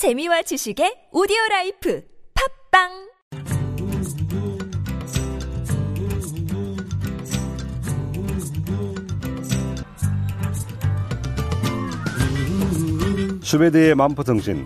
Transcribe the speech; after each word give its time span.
재미와 0.00 0.40
지식의 0.40 1.12
오디오 1.12 1.36
라이프 1.50 2.02
팟빵! 2.70 2.88
수베디의 13.42 13.94
만포통신. 13.94 14.64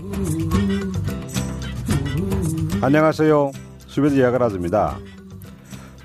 안녕하세요. 2.80 3.50
수베디 3.88 4.20
야거라즈입니다. 4.20 5.00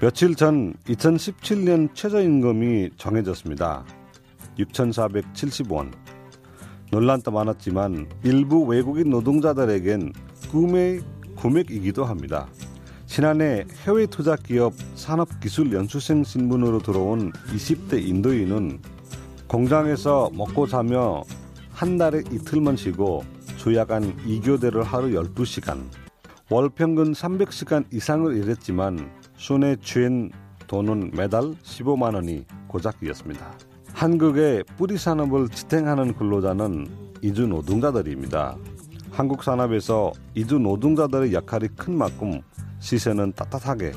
며칠 0.02 0.34
전 0.34 0.74
2017년 0.88 1.94
최저임금이 1.94 2.90
정해졌습니다. 2.98 3.86
6,470원 4.58 6.09
논란도 6.92 7.32
많았지만 7.32 8.08
일부 8.24 8.64
외국인 8.64 9.10
노동자들에겐 9.10 10.14
꿈의 10.52 11.02
금액이기도 11.38 12.06
합니다 12.06 12.48
지난해 13.06 13.66
해외 13.86 14.06
투자 14.06 14.36
기업 14.36 14.74
산업기술연수생 14.96 16.24
신분으로 16.24 16.80
들어온 16.80 17.32
20대 17.54 18.06
인도인은 18.06 18.80
공장에서 19.48 20.30
먹고 20.34 20.68
자며 20.68 21.24
한 21.72 21.98
달에 21.98 22.20
이틀만 22.32 22.76
쉬고 22.76 23.24
주야간 23.58 24.16
2교대를 24.26 24.84
하루 24.84 25.10
12시간, 25.10 25.82
월 26.50 26.70
평균 26.70 27.14
300시간 27.14 27.86
이상을 27.92 28.38
일했지만 28.38 29.12
순에 29.38 29.76
취한 29.82 30.30
돈은 30.68 31.12
매달 31.16 31.56
15만 31.64 32.14
원이 32.14 32.46
고작이었습니다. 32.68 33.69
한국의 34.00 34.64
뿌리 34.78 34.98
산업을 34.98 35.50
지탱하는 35.50 36.14
근로자는 36.14 36.88
이주 37.22 37.48
노동자들입니다. 37.48 38.56
한국 39.12 39.44
산업에서 39.44 40.14
이주 40.36 40.58
노동자들의 40.58 41.34
역할이 41.34 41.68
큰 41.76 41.98
만큼 41.98 42.40
시세는 42.80 43.34
따뜻하게 43.34 43.92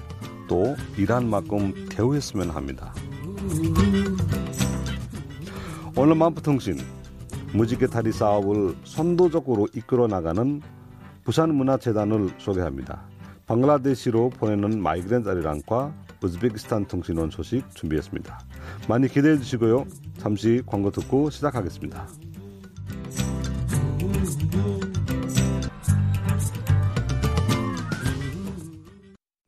또 0.48 0.74
일한 0.98 1.30
만큼 1.30 1.86
대우했으면 1.88 2.50
합니다. 2.50 2.92
오늘 5.96 6.16
만푸통신 6.16 6.78
무지개 7.52 7.86
다리 7.86 8.10
사업을 8.10 8.74
선도적으로 8.82 9.68
이끌어 9.72 10.08
나가는 10.08 10.60
부산문화재단을 11.22 12.30
소개합니다. 12.38 13.04
방글라데시로 13.46 14.30
보내는 14.30 14.82
마이그랜 14.82 15.22
자리랑과 15.22 15.94
우즈베키스탄 16.20 16.86
통신원 16.86 17.30
소식 17.30 17.70
준비했습니다. 17.76 18.40
많이 18.88 19.08
기대해 19.08 19.36
주시고요. 19.38 19.86
잠시 20.18 20.62
광고 20.66 20.90
듣고 20.90 21.30
시작하겠습니다. 21.30 22.08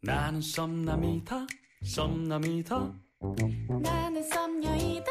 나는 0.03 0.41
썸남이다 0.41 1.47
썸남이다. 1.85 2.93
나는 3.83 4.23
썸녀이다 4.23 5.07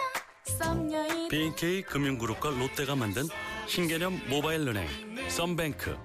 썸녀이다. 0.60 1.30
BK 1.30 1.82
금융그룹과 1.84 2.50
롯데가 2.52 2.96
만든 2.96 3.24
신개념 3.68 4.20
모바일 4.30 4.68
은행 4.68 4.88
썸뱅크. 5.30 5.98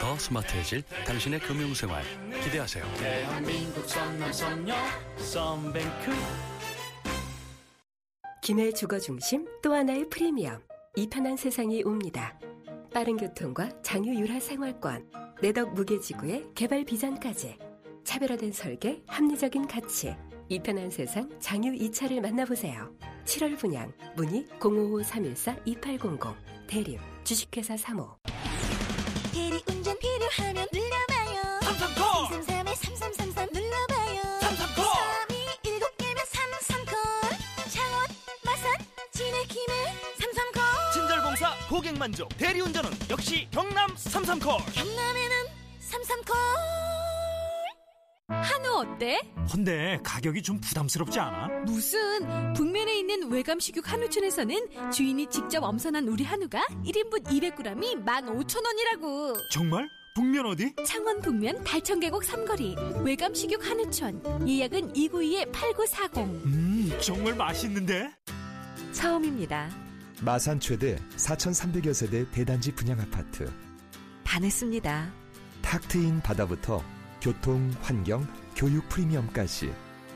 더 0.00 0.16
스마트해질 0.18 0.82
당신의 1.06 1.40
금융생활. 1.40 2.02
기대하세요. 2.44 2.84
대한민국 2.98 3.86
썸남 3.88 4.32
썸녀 4.32 4.74
썸뱅크 5.18 6.12
김해 8.50 8.72
주거 8.72 8.98
중심 8.98 9.46
또 9.62 9.72
하나의 9.72 10.08
프리미엄 10.08 10.60
이 10.96 11.08
편한 11.08 11.36
세상이 11.36 11.84
옵니다. 11.84 12.36
빠른 12.92 13.16
교통과 13.16 13.70
장유 13.82 14.12
유라 14.12 14.40
생활권, 14.40 15.08
내덕 15.40 15.72
무게지구의 15.72 16.48
개발 16.56 16.84
비전까지 16.84 17.56
차별화된 18.02 18.50
설계, 18.50 19.04
합리적인 19.06 19.68
가치 19.68 20.16
이 20.48 20.58
편한 20.58 20.90
세상 20.90 21.30
장유 21.38 21.74
2차를 21.74 22.20
만나보세요. 22.20 22.92
7월 23.24 23.56
분양 23.56 23.92
문의 24.16 24.44
055-314-2800 24.58 26.34
대립 26.66 26.98
주식회사 27.22 27.76
3호 27.76 28.16
만족 42.00 42.28
대리운전은 42.38 42.90
역시 43.10 43.46
경남 43.50 43.94
삼삼콜 43.94 44.56
경남에는 44.72 45.36
삼삼콜 45.80 46.34
한우 48.28 48.68
어때? 48.78 49.20
근데 49.52 49.98
가격이 50.02 50.40
좀 50.42 50.58
부담스럽지 50.60 51.18
않아? 51.20 51.48
무슨 51.66 52.54
북면에 52.54 53.00
있는 53.00 53.30
외감식육 53.30 53.92
한우촌에서는 53.92 54.90
주인이 54.90 55.26
직접 55.28 55.62
엄선한 55.62 56.08
우리 56.08 56.24
한우가 56.24 56.60
1인분 56.86 57.22
200g이 57.24 58.04
15,000원이라고 58.06 59.36
정말? 59.52 59.86
북면 60.14 60.46
어디? 60.46 60.72
창원 60.86 61.20
북면 61.20 61.62
달천계곡 61.64 62.24
삼거리 62.24 62.76
외감식육 63.04 63.66
한우촌 63.68 64.48
예약은 64.48 64.94
292-8940 64.94 66.16
음 66.46 66.98
정말 67.02 67.34
맛있는데? 67.34 68.10
처음입니다. 68.92 69.89
마산 70.22 70.60
최대 70.60 70.96
4,300여 71.16 71.94
세대 71.94 72.30
대단지 72.30 72.72
분양 72.72 73.00
아파트. 73.00 73.50
반했습니다. 74.24 75.12
탁 75.62 75.88
트인 75.88 76.20
바다부터 76.20 76.84
교통, 77.20 77.72
환경, 77.80 78.26
교육 78.54 78.88
프리미엄까지 78.88 79.72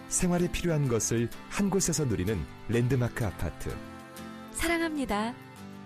생활에 0.08 0.50
필요한 0.52 0.88
것을 0.88 1.28
한 1.48 1.70
곳에서 1.70 2.04
누리는 2.04 2.38
랜드마크 2.68 3.24
아파트. 3.24 3.74
사랑합니다. 4.52 5.34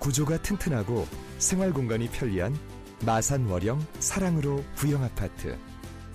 구조가 0.01 0.43
튼튼하고 0.43 1.07
생활 1.39 1.73
공간이 1.73 2.09
편리한 2.11 2.57
마산 3.05 3.47
월영 3.47 3.85
사랑으로 4.01 4.65
구형 4.77 5.03
아파트. 5.05 5.57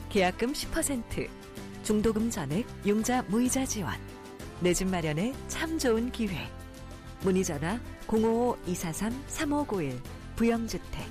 계약금 0.09 0.51
10%, 0.53 1.29
중도금 1.83 2.29
전액, 2.29 2.65
용자 2.85 3.23
무이자 3.23 3.65
지원. 3.65 3.93
내 4.59 4.73
집 4.73 4.89
마련에 4.89 5.33
참 5.47 5.77
좋은 5.79 6.11
기회. 6.11 6.49
문의 7.23 7.43
전화 7.43 7.79
055-243-3591 8.07 9.99
부영주택. 10.35 11.05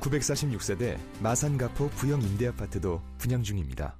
946세대 0.00 0.98
마산가포 1.20 1.88
부영 1.90 2.20
임대아파트도 2.20 3.00
분양 3.18 3.42
중입니다. 3.42 3.96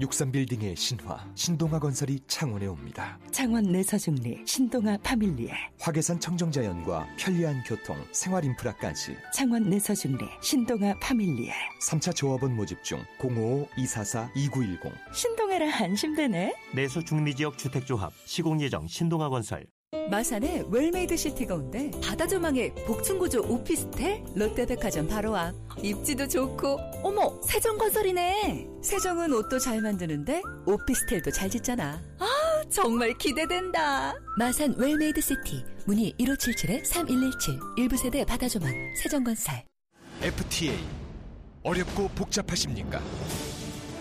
63빌딩의 0.00 0.76
신화 0.76 1.26
신동아 1.34 1.78
건설이 1.78 2.20
창원에 2.28 2.66
옵니다. 2.66 3.18
창원 3.30 3.64
내서중리 3.64 4.42
신동아 4.46 4.96
파밀리에 5.02 5.52
화계산 5.80 6.20
청정자연과 6.20 7.08
편리한 7.18 7.62
교통, 7.64 7.96
생활 8.12 8.44
인프라까지 8.44 9.16
창원 9.34 9.68
내서중리 9.68 10.24
신동아 10.40 10.94
파밀리에 11.00 11.52
3차 11.88 12.14
조합원 12.14 12.54
모집 12.54 12.84
중 12.84 13.00
055-244-2910 13.18 14.92
신동아라 15.14 15.76
안심되네 15.76 16.54
내서 16.74 17.04
중리 17.04 17.34
지역 17.34 17.58
주택조합 17.58 18.12
시공예정 18.24 18.86
신동아 18.86 19.28
건설 19.28 19.66
마산에 20.10 20.64
웰메이드 20.70 21.16
시티가 21.18 21.54
온대. 21.54 21.90
바다 22.02 22.26
조망에 22.26 22.72
복층구조 22.86 23.42
오피스텔 23.42 24.24
롯데백화점 24.34 25.06
바로 25.06 25.36
앞. 25.36 25.54
입지도 25.82 26.26
좋고 26.26 26.78
어머 27.02 27.38
세정건설이네. 27.42 28.68
세정은 28.82 29.34
옷도 29.34 29.58
잘 29.58 29.82
만드는데 29.82 30.40
오피스텔도 30.66 31.30
잘 31.32 31.50
짓잖아. 31.50 32.00
아 32.18 32.26
정말 32.70 33.12
기대된다. 33.18 34.14
마산 34.38 34.74
웰메이드 34.78 35.20
시티 35.20 35.62
문의 35.86 36.14
1577-3117 36.18 37.78
일부 37.78 37.94
세대 37.98 38.24
바다 38.24 38.48
조망 38.48 38.72
세정건설. 38.96 39.62
FTA 40.22 40.74
어렵고 41.64 42.08
복잡하십니까? 42.14 43.02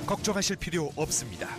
걱정하실 0.06 0.56
필요 0.56 0.90
없습니다. 0.96 1.50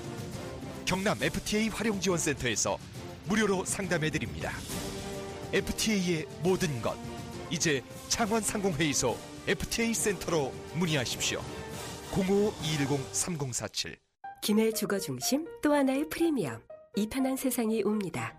경남 0.86 1.22
FTA 1.22 1.68
활용지원센터에서 1.68 2.78
무료로 3.26 3.64
상담해드립니다. 3.64 4.52
FTA의 5.52 6.26
모든 6.42 6.80
것 6.80 6.96
이제 7.50 7.82
창원 8.08 8.40
상공회의소 8.42 9.16
FTA 9.46 9.92
센터로 9.92 10.52
문의하십시오. 10.74 11.42
05-210-3047 12.12 13.96
김해 14.42 14.72
주거 14.72 14.98
중심 14.98 15.46
또 15.62 15.72
하나의 15.72 16.08
프리미엄 16.08 16.60
이 16.96 17.08
편한 17.08 17.36
세상이 17.36 17.82
옵니다. 17.84 18.38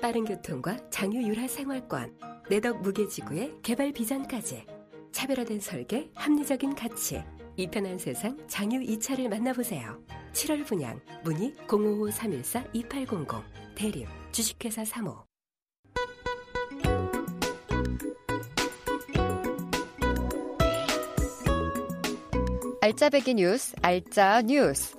빠른 0.00 0.24
교통과 0.24 0.78
장유 0.90 1.22
유라 1.28 1.48
생활권, 1.48 2.18
내덕 2.48 2.80
무게지구의 2.82 3.56
개발 3.62 3.92
비전까지 3.92 4.64
차별화된 5.12 5.60
설계, 5.60 6.10
합리적인 6.14 6.74
가치 6.74 7.22
이 7.56 7.66
편한 7.66 7.98
세상 7.98 8.38
장유 8.48 8.80
2차를 8.80 9.28
만나보세요. 9.28 10.02
7월 10.32 10.64
분양 10.64 11.00
문의 11.24 11.52
055-314-2800 11.66 13.42
대립 13.80 14.06
주식회사 14.30 14.82
3호 14.82 15.24
알짜배기 22.82 23.36
뉴스, 23.36 23.74
알짜 23.80 24.42
뉴스. 24.42 24.98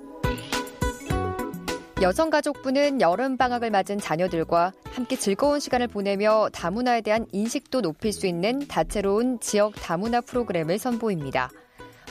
여성가족부는 2.00 3.00
여름방학을 3.00 3.70
맞은 3.70 3.98
자녀들과 3.98 4.72
함께 4.90 5.14
즐거운 5.14 5.60
시간을 5.60 5.86
보내며 5.86 6.48
다문화에 6.52 7.02
대한 7.02 7.26
인식도 7.30 7.82
높일 7.82 8.12
수 8.12 8.26
있는 8.26 8.66
다채로운 8.66 9.38
지역 9.38 9.74
다문화 9.76 10.20
프로그램을 10.22 10.80
선보입니다. 10.80 11.52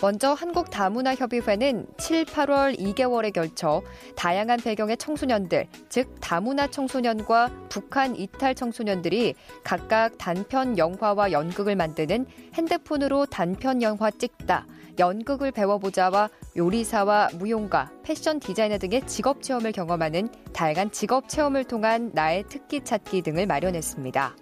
먼저 0.01 0.33
한국다문화협의회는 0.33 1.85
7, 1.99 2.25
8월 2.25 2.75
2개월에 2.79 3.31
걸쳐 3.31 3.83
다양한 4.15 4.59
배경의 4.59 4.97
청소년들, 4.97 5.67
즉 5.89 6.15
다문화 6.19 6.65
청소년과 6.65 7.51
북한 7.69 8.15
이탈 8.15 8.55
청소년들이 8.55 9.35
각각 9.63 10.17
단편 10.17 10.79
영화와 10.79 11.31
연극을 11.31 11.75
만드는 11.75 12.25
핸드폰으로 12.55 13.27
단편 13.27 13.83
영화 13.83 14.09
찍다, 14.09 14.65
연극을 14.97 15.51
배워보자와 15.51 16.29
요리사와 16.57 17.29
무용가, 17.35 17.91
패션 18.01 18.39
디자이너 18.39 18.79
등의 18.79 19.05
직업 19.05 19.43
체험을 19.43 19.71
경험하는 19.71 20.29
다양한 20.51 20.91
직업 20.91 21.29
체험을 21.29 21.65
통한 21.65 22.09
나의 22.15 22.45
특기 22.49 22.83
찾기 22.83 23.21
등을 23.21 23.45
마련했습니다. 23.45 24.35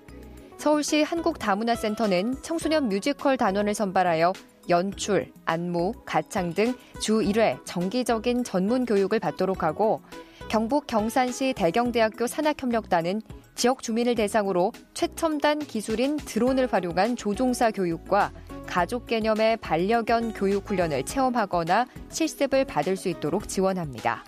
서울시 0.57 1.03
한국다문화센터는 1.03 2.41
청소년 2.41 2.89
뮤지컬 2.89 3.37
단원을 3.37 3.73
선발하여 3.73 4.33
연출, 4.67 5.31
안무, 5.45 5.93
가창 6.05 6.53
등 6.53 6.75
주 6.99 7.19
1회 7.19 7.65
정기적인 7.65 8.43
전문 8.43 8.85
교육을 8.85 9.19
받도록 9.19 9.63
하고 9.63 10.01
경북 10.49 10.85
경산시 10.87 11.53
대경대학교 11.55 12.27
산학협력단은 12.27 13.21
지역 13.55 13.81
주민을 13.81 14.15
대상으로 14.15 14.71
최첨단 14.93 15.59
기술인 15.59 16.17
드론을 16.17 16.71
활용한 16.71 17.15
조종사 17.15 17.71
교육과 17.71 18.31
가족 18.67 19.05
개념의 19.05 19.57
반려견 19.57 20.33
교육 20.33 20.69
훈련을 20.69 21.03
체험하거나 21.05 21.87
실습을 22.09 22.65
받을 22.65 22.95
수 22.95 23.09
있도록 23.09 23.47
지원합니다. 23.47 24.23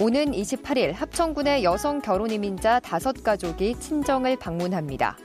오는 0.00 0.30
28일 0.30 0.92
합천군의 0.92 1.64
여성 1.64 2.00
결혼 2.00 2.30
이민자 2.30 2.80
다섯 2.80 3.22
가족이 3.22 3.80
친정을 3.80 4.36
방문합니다. 4.36 5.16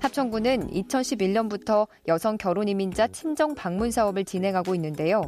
합천군은 0.00 0.68
2011년부터 0.70 1.88
여성 2.08 2.36
결혼 2.36 2.68
이민자 2.68 3.08
친정 3.08 3.54
방문 3.54 3.90
사업을 3.90 4.24
진행하고 4.24 4.74
있는데요. 4.74 5.22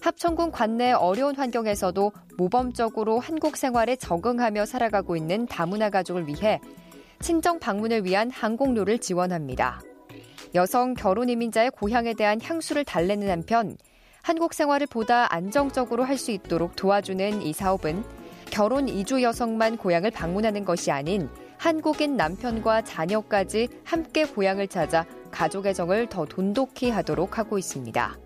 합천군 0.00 0.50
관내 0.50 0.92
어려운 0.92 1.34
환경에서도 1.34 2.12
모범적으로 2.36 3.18
한국 3.18 3.56
생활에 3.56 3.96
적응하며 3.96 4.66
살아가고 4.66 5.16
있는 5.16 5.46
다문화 5.46 5.90
가족을 5.90 6.28
위해 6.28 6.60
친정 7.20 7.58
방문을 7.58 8.04
위한 8.04 8.30
항공료를 8.30 8.98
지원합니다. 8.98 9.80
여성 10.54 10.94
결혼 10.94 11.28
이민자의 11.30 11.70
고향에 11.70 12.14
대한 12.14 12.40
향수를 12.40 12.84
달래는 12.84 13.30
한편 13.30 13.76
한국 14.22 14.54
생활을 14.54 14.86
보다 14.86 15.32
안정적으로 15.34 16.04
할 16.04 16.16
수 16.18 16.30
있도록 16.30 16.76
도와주는 16.76 17.42
이 17.42 17.52
사업은 17.52 18.04
결혼 18.50 18.88
이주 18.88 19.22
여성만 19.22 19.78
고향을 19.78 20.10
방문하는 20.10 20.64
것이 20.64 20.90
아닌 20.90 21.28
한국인 21.64 22.18
남편과 22.18 22.82
자녀까지 22.82 23.68
함께 23.84 24.26
고향을 24.26 24.68
찾아 24.68 25.06
가족의 25.30 25.72
정을 25.72 26.10
더 26.10 26.26
돈독히 26.26 26.90
하도록 26.90 27.38
하고 27.38 27.56
있습니다. 27.56 28.18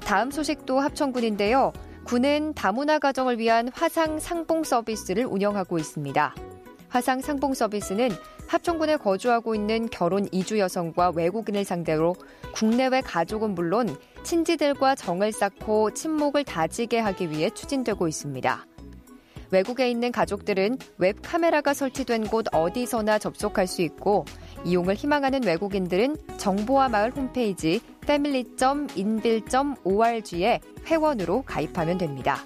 다음 0.00 0.30
소식도 0.30 0.78
합천군인데요. 0.78 1.72
군은 2.04 2.52
다문화 2.52 2.98
가정을 2.98 3.38
위한 3.38 3.70
화상 3.72 4.18
상봉 4.18 4.64
서비스를 4.64 5.24
운영하고 5.24 5.78
있습니다. 5.78 6.34
화상 6.90 7.22
상봉 7.22 7.54
서비스는 7.54 8.10
합천군에 8.46 8.98
거주하고 8.98 9.54
있는 9.54 9.88
결혼 9.88 10.28
이주 10.32 10.58
여성과 10.58 11.12
외국인을 11.16 11.64
상대로 11.64 12.14
국내외 12.52 13.00
가족은 13.00 13.54
물론 13.54 13.96
친지들과 14.22 14.96
정을 14.96 15.32
쌓고 15.32 15.92
친목을 15.94 16.44
다지게 16.44 16.98
하기 16.98 17.30
위해 17.30 17.48
추진되고 17.48 18.06
있습니다. 18.06 18.66
외국에 19.54 19.88
있는 19.88 20.10
가족들은 20.10 20.78
웹 20.98 21.18
카메라가 21.22 21.74
설치된 21.74 22.26
곳 22.26 22.46
어디서나 22.52 23.20
접속할 23.20 23.68
수 23.68 23.82
있고 23.82 24.24
이용을 24.64 24.96
희망하는 24.96 25.44
외국인들은 25.44 26.16
정보화 26.38 26.88
마을 26.88 27.12
홈페이지 27.12 27.80
family.inbil.org에 28.02 30.60
회원으로 30.86 31.42
가입하면 31.42 31.98
됩니다. 31.98 32.44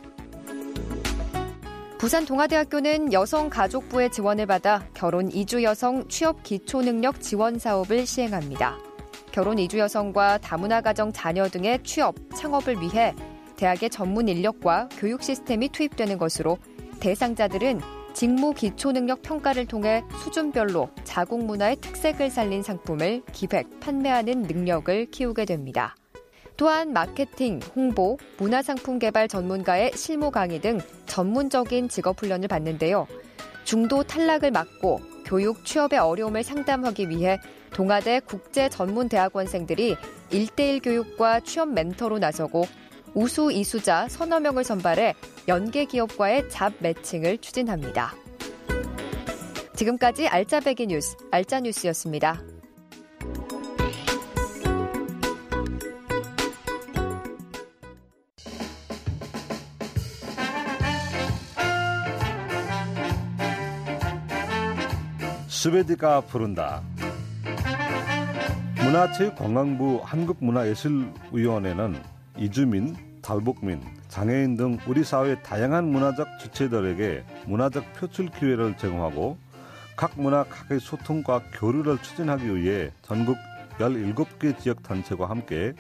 부산 1.97 2.27
동아대학교는 2.27 3.15
여성가족부의 3.15 4.13
지원을 4.13 4.45
받아 4.47 4.87
결혼 4.93 5.33
이주 5.33 5.63
여성 5.65 6.07
취업 6.09 6.43
기초 6.43 6.83
능력 6.83 7.23
지원 7.23 7.59
사업을 7.59 8.05
시행합니다. 8.07 8.77
결혼 9.33 9.59
이주 9.59 9.79
여성과 9.79 10.37
다문화 10.39 10.81
가정 10.83 11.13
자녀 11.13 11.49
등의 11.49 11.83
취업, 11.85 12.15
창업을 12.37 12.83
위해 12.83 13.15
대학의 13.57 13.89
전문 13.91 14.29
인력과 14.29 14.91
교육 14.99 15.23
시스템이 15.23 15.71
투입되는 15.71 16.19
것으로 16.19 16.59
대상자들은 17.01 17.81
직무 18.13 18.53
기초 18.53 18.91
능력 18.93 19.23
평가를 19.23 19.67
통해 19.67 20.03
수준별로 20.23 20.91
자국 21.05 21.45
문화의 21.45 21.77
특색을 21.77 22.31
살린 22.31 22.63
상품을 22.63 23.23
기획, 23.33 23.79
판매하는 23.81 24.43
능력을 24.43 25.07
키우게 25.11 25.45
됩니다. 25.45 25.95
또한 26.57 26.93
마케팅, 26.93 27.61
홍보, 27.77 28.19
문화상품 28.39 28.99
개발 28.99 29.29
전문가의 29.29 29.93
실무 29.95 30.33
강의 30.33 30.61
등 30.61 30.81
전문적인 31.07 31.89
직업 31.89 32.21
훈련을 32.21 32.49
받는데요. 32.49 33.07
중도 33.63 34.03
탈락을 34.03 34.51
막고 34.51 35.01
교육 35.25 35.65
취업의 35.65 36.01
어려움을 36.01 36.43
상담하기 36.43 37.11
위해 37.11 37.39
동아대 37.73 38.21
국제 38.21 38.69
전문 38.69 39.09
대학원생들이 39.09 39.95
1대1 40.31 40.83
교육과 40.83 41.41
취업 41.41 41.69
멘토로 41.69 42.19
나서고 42.19 42.65
우수 43.15 43.51
이수자 43.53 44.09
서너 44.09 44.41
명을 44.41 44.65
선발해 44.65 45.15
연계 45.49 45.85
기업과의 45.85 46.49
잡 46.51 46.73
매칭을 46.81 47.39
추진합니다. 47.39 48.15
지금까지 49.75 50.27
알짜배기 50.27 50.89
뉴스, 50.89 51.17
알짜뉴스였습니다. 51.31 52.43
스웨디가 65.49 66.21
부른다. 66.23 66.83
문화체육관광부 68.77 70.01
한국문화예술위원회는 70.05 72.01
이주민, 72.39 72.97
탈북민, 73.21 73.83
장애인 74.09 74.57
등 74.57 74.79
우리 74.87 75.03
사회의 75.03 75.43
다양한 75.43 75.91
문화적 75.91 76.39
주체들에게 76.39 77.25
문화적 77.47 77.93
표출 77.95 78.29
기회를 78.29 78.77
제공하고 78.77 79.37
각 79.97 80.13
문화 80.15 80.45
각의 80.45 80.79
소통과 80.79 81.43
교류를 81.55 81.99
추진하기 81.99 82.57
위해 82.57 82.93
전국 83.03 83.37
17개 83.79 84.57
지역 84.59 84.83
단체와 84.85 85.29
함께 85.29 85.73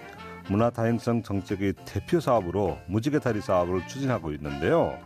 문화 0.48 0.70
다양성 0.70 1.22
정책의 1.22 1.74
대표 1.84 2.18
사업으로 2.18 2.78
무지개 2.88 3.20
다리 3.20 3.40
사업을 3.40 3.86
추진하고 3.86 4.32
있는데요. 4.32 4.98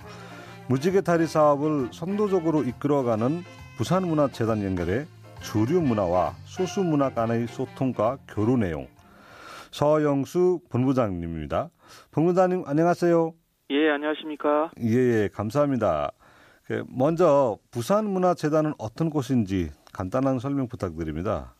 무지개 0.68 1.02
다리 1.02 1.26
사업을 1.26 1.90
선도적으로 1.92 2.62
이끌어가는 2.62 3.44
부산문화재단 3.76 4.62
연결해 4.64 5.04
주류 5.42 5.80
문화와 5.82 6.34
소수 6.44 6.82
문화 6.82 7.10
간의 7.10 7.48
소통과 7.48 8.16
교류 8.28 8.56
내용. 8.56 8.86
서영수 9.72 10.60
본부장님입니다. 10.70 11.70
본부장님 12.12 12.64
안녕하세요. 12.66 13.32
예, 13.70 13.88
안녕하십니까? 13.88 14.70
예, 14.82 15.22
예, 15.24 15.28
감사합니다. 15.32 16.12
그, 16.64 16.84
먼저 16.88 17.56
부산문화재단은 17.72 18.74
어떤 18.78 19.08
곳인지 19.08 19.70
간단한 19.94 20.38
설명 20.40 20.68
부탁드립니다. 20.68 21.54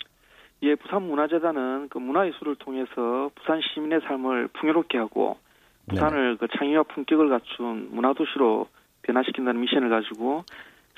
예, 0.63 0.75
부산문화재단은 0.75 1.89
그 1.89 1.99
문화예술을 1.99 2.57
통해서 2.57 3.31
부산 3.35 3.61
시민의 3.63 4.03
삶을 4.07 4.49
풍요롭게 4.49 4.99
하고 4.99 5.39
부산을 5.89 6.33
네. 6.33 6.37
그 6.39 6.47
창의와 6.57 6.85
품격을 6.85 7.31
갖춘 7.31 7.89
문화도시로 7.93 8.69
변화시킨다는 9.03 9.61
미션을 9.63 9.89
가지고 9.89 10.45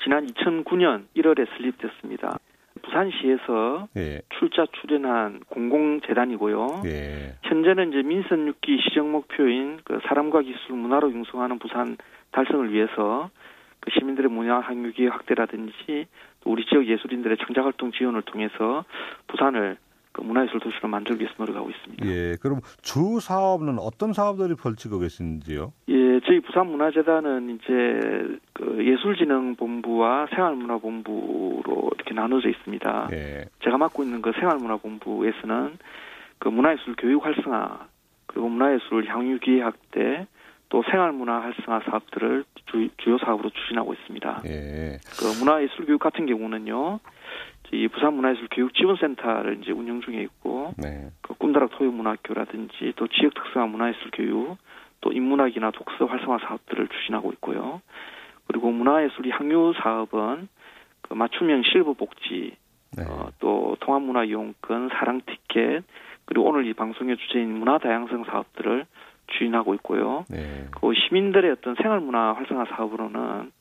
지난 0.03 0.27
2009년 0.27 1.05
1월에 1.15 1.47
설립됐습니다. 1.55 2.37
부산시에서 2.85 3.87
예. 3.97 4.21
출자 4.37 4.65
출연한 4.79 5.41
공공재단이고요. 5.49 6.83
예. 6.85 7.35
현재는 7.43 7.89
이제 7.89 8.01
민선 8.03 8.51
6기 8.51 8.81
시정 8.83 9.11
목표인 9.11 9.79
그 9.83 9.99
사람과 10.07 10.41
기술 10.41 10.75
문화로 10.75 11.11
융성하는 11.11 11.59
부산 11.59 11.97
달성을 12.31 12.71
위해서 12.71 13.29
그 13.79 13.91
시민들의 13.91 14.29
문화 14.31 14.59
항유기 14.59 15.07
확대라든지 15.07 16.07
또 16.41 16.51
우리 16.51 16.65
지역 16.65 16.85
예술인들의 16.85 17.37
창작 17.37 17.65
활동 17.65 17.91
지원을 17.91 18.21
통해서 18.23 18.85
부산을 19.27 19.77
그 20.15 20.21
문화예술 20.21 20.61
도시로 20.61 20.87
만들기 20.87 21.23
위해서 21.23 21.35
노력하고 21.37 21.69
있습니다. 21.69 22.05
예, 22.05 22.37
그럼 22.41 22.61
주 22.81 23.19
사업은 23.19 23.77
어떤 23.79 24.13
사업들이 24.13 24.55
펼치고 24.55 24.99
계신지요? 24.99 25.73
예, 25.89 26.19
저희 26.25 26.39
부산문화재단은 26.39 27.49
이제 27.49 28.39
그 28.53 28.77
예술진흥본부와 28.79 30.27
생활문화본부로 30.33 31.91
이렇게 31.95 32.13
나눠져 32.13 32.47
있습니다. 32.47 33.09
예. 33.11 33.45
제가 33.65 33.77
맡고 33.77 34.03
있는 34.03 34.21
그 34.21 34.31
생활문화본부에서는 34.39 35.77
그 36.39 36.47
문화예술 36.47 36.95
교육 36.97 37.25
활성화 37.25 37.87
그리고 38.27 38.47
문화예술 38.47 39.05
향유 39.07 39.39
기회 39.39 39.63
확대 39.63 40.27
또 40.69 40.83
생활문화 40.89 41.41
활성화 41.41 41.81
사업들을 41.89 42.43
주, 42.65 43.11
요 43.11 43.17
사업으로 43.19 43.49
추진하고 43.49 43.93
있습니다. 43.93 44.41
예. 44.45 44.97
그 45.19 45.39
문화예술 45.39 45.85
교육 45.85 45.99
같은 45.99 46.25
경우는요. 46.25 46.99
이 47.71 47.87
부산 47.87 48.13
문화예술 48.13 48.47
교육 48.51 48.73
지원센터를 48.73 49.59
이제 49.61 49.71
운영 49.71 50.01
중에 50.01 50.21
있고 50.21 50.73
네. 50.77 51.09
그 51.21 51.33
꿈다락 51.33 51.71
토요문학교라든지 51.71 52.93
또 52.95 53.07
지역 53.07 53.33
특성화 53.33 53.67
문화예술 53.67 54.11
교육 54.13 54.57
또 55.01 55.11
인문학이나 55.11 55.71
독서 55.71 56.05
활성화 56.05 56.39
사업들을 56.39 56.87
추진하고 56.87 57.31
있고요. 57.33 57.81
그리고 58.47 58.71
문화예술 58.71 59.29
향유 59.29 59.73
사업은 59.81 60.47
그 61.01 61.13
맞춤형 61.13 61.63
실버 61.63 61.93
복지 61.93 62.55
네. 62.97 63.03
어, 63.07 63.29
또 63.39 63.75
통합문화 63.81 64.23
이용권, 64.23 64.89
사랑 64.89 65.21
티켓, 65.25 65.83
그리고 66.25 66.47
오늘 66.47 66.65
이 66.65 66.73
방송의 66.73 67.17
주제인 67.17 67.51
문화 67.57 67.77
다양성 67.77 68.23
사업들을 68.23 68.85
추진하고 69.27 69.73
있고요. 69.75 70.25
네. 70.29 70.65
그 70.79 70.93
시민들의 70.93 71.51
어떤 71.51 71.75
생활 71.81 71.99
문화 71.99 72.33
활성화 72.33 72.65
사업으로는 72.75 73.51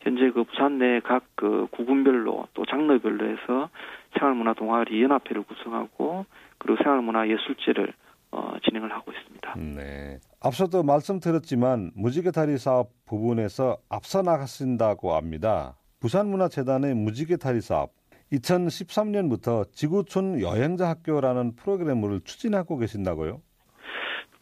현재 0.00 0.30
그 0.30 0.44
부산 0.44 0.78
내 0.78 1.00
각 1.00 1.22
그 1.36 1.66
구군별로 1.72 2.46
또 2.54 2.64
장르별로 2.66 3.28
해서 3.28 3.68
생활문화 4.18 4.54
동아리 4.54 5.02
연합회를 5.02 5.42
구성하고 5.42 6.26
그리고 6.58 6.82
생활문화 6.82 7.28
예술제를 7.28 7.92
어, 8.30 8.54
진행을 8.64 8.90
하고 8.92 9.12
있습니다. 9.12 9.54
네. 9.76 10.18
앞서도 10.40 10.82
말씀드렸지만 10.82 11.92
무지개 11.94 12.30
다리 12.32 12.58
사업 12.58 12.90
부분에서 13.06 13.78
앞서 13.88 14.22
나가신다고 14.22 15.14
합니다. 15.14 15.76
부산문화재단의 16.00 16.94
무지개 16.94 17.36
다리 17.36 17.60
사업 17.60 17.92
2013년부터 18.32 19.70
지구촌 19.72 20.40
여행자 20.40 20.88
학교라는 20.88 21.54
프로그램을 21.56 22.20
추진하고 22.24 22.78
계신다고요? 22.78 23.40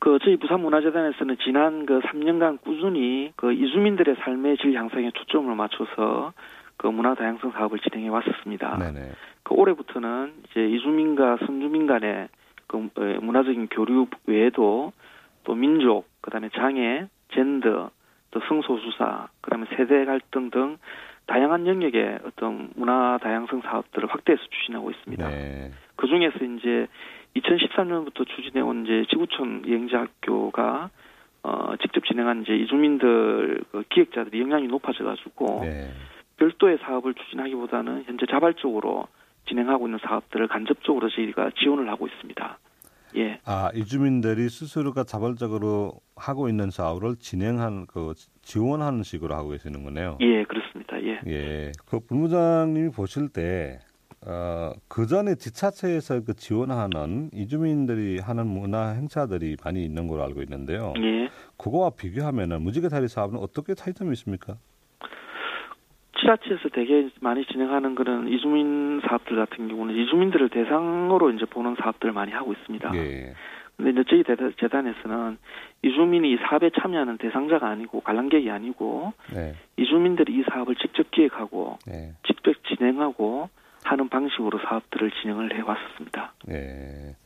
그 0.02 0.18
저희 0.20 0.36
부산문화재단에서는 0.36 1.36
지난 1.44 1.86
그 1.86 2.00
3년간 2.00 2.60
꾸준히 2.62 3.32
그 3.36 3.52
이주민들의 3.52 4.16
삶의 4.16 4.56
질 4.56 4.74
향상에 4.74 5.12
초점을 5.12 5.54
맞춰서 5.54 6.32
그 6.76 6.88
문화 6.88 7.14
다양성 7.14 7.52
사업을 7.52 7.78
진행해 7.78 8.08
왔었습니다. 8.08 8.78
네네. 8.78 9.12
그 9.44 9.54
올해부터는 9.54 10.32
이제 10.50 10.66
이주민과 10.66 11.36
선주민 11.46 11.86
간의 11.86 12.28
그 12.66 12.90
에, 12.98 13.18
문화적인 13.20 13.68
교류 13.68 14.08
외에도 14.26 14.92
또 15.44 15.54
민족, 15.54 16.08
그다음에 16.20 16.48
장애, 16.52 17.06
젠더, 17.32 17.92
또 18.32 18.40
성소수사, 18.48 19.28
그다음에 19.40 19.66
세대 19.76 20.04
갈등 20.04 20.50
등 20.50 20.78
다양한 21.26 21.68
영역의 21.68 22.18
어떤 22.26 22.70
문화 22.74 23.20
다양성 23.22 23.62
사업들을 23.62 24.08
확대해서 24.10 24.42
추진하고 24.50 24.90
있습니다. 24.90 25.28
네. 25.28 25.70
그 25.94 26.08
중에서 26.08 26.44
이제 26.44 26.88
2013년부터 27.36 28.26
추진해온 28.26 28.84
이제 28.84 29.04
지구촌 29.10 29.64
여행자학교가 29.66 30.90
어 31.44 31.76
직접 31.80 32.04
진행한 32.04 32.42
이제 32.42 32.54
이주민들 32.54 33.64
그 33.72 33.82
기획자들이 33.88 34.40
역량이 34.40 34.68
높아져가지고 34.68 35.60
네. 35.62 35.90
별도의 36.36 36.78
사업을 36.82 37.14
추진하기보다는 37.14 38.04
현재 38.04 38.26
자발적으로 38.30 39.06
진행하고 39.48 39.86
있는 39.86 39.98
사업들을 40.02 40.48
간접적으로 40.48 41.08
저희가 41.10 41.50
지원을 41.58 41.88
하고 41.88 42.06
있습니다. 42.06 42.58
예. 43.16 43.38
아, 43.44 43.70
이주민들이 43.74 44.48
스스로가 44.48 45.04
자발적으로 45.04 46.00
하고 46.16 46.48
있는 46.48 46.70
사업을 46.70 47.16
진행한 47.16 47.86
그 47.86 48.14
지원하는 48.40 49.02
식으로 49.02 49.34
하고 49.34 49.50
계시는 49.50 49.84
거네요. 49.84 50.18
예, 50.20 50.44
그렇습니다. 50.44 51.02
예. 51.02 51.20
예. 51.26 51.72
그 51.86 52.00
본부장님이 52.00 52.90
보실 52.90 53.28
때 53.28 53.80
어, 54.26 54.72
그 54.88 55.06
전에 55.06 55.34
지자체에서 55.34 56.20
그 56.24 56.34
지원하는 56.34 57.30
이주민들이 57.32 58.18
하는 58.20 58.46
문화 58.46 58.90
행사들이 58.90 59.56
많이 59.64 59.84
있는 59.84 60.06
걸로 60.06 60.22
알고 60.22 60.42
있는데요. 60.42 60.92
예. 60.98 61.28
그거와 61.56 61.90
비교하면은 61.90 62.62
무지개 62.62 62.88
다리 62.88 63.08
사업은 63.08 63.38
어떻게 63.38 63.74
차이점이 63.74 64.12
있습니까? 64.12 64.54
지자체에서 66.20 66.68
되게 66.72 67.08
많이 67.20 67.44
진행하는 67.46 67.96
그런 67.96 68.28
이주민 68.28 69.00
사업들 69.08 69.34
같은 69.34 69.66
경우는 69.66 69.96
이주민들을 69.96 70.50
대상으로 70.50 71.30
이제 71.32 71.44
보는 71.46 71.74
사업들을 71.80 72.12
많이 72.12 72.30
하고 72.30 72.52
있습니다. 72.52 72.92
예. 72.94 73.34
근데 73.76 73.90
이제 73.90 74.04
저희 74.08 74.22
대- 74.22 74.36
재단에서는 74.60 75.38
이주민이 75.82 76.32
이 76.32 76.36
사업에 76.48 76.70
참여하는 76.80 77.18
대상자가 77.18 77.68
아니고 77.70 78.02
관람객이 78.02 78.48
아니고 78.50 79.14
네. 79.34 79.54
이주민들이 79.76 80.34
이 80.38 80.44
사업을 80.52 80.76
직접 80.76 81.10
기획하고 81.10 81.78
네. 81.88 82.12
직접 82.24 82.52
진행하고 82.68 83.48
하는 83.84 84.08
방식으로 84.08 84.58
사업들을 84.66 85.10
진행을 85.22 85.56
해왔었습니다. 85.56 86.34
예. 86.50 87.16